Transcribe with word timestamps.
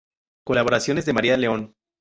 Colaboraciones 0.43 1.05
de 1.05 1.13
María 1.13 1.37
León 1.37 1.75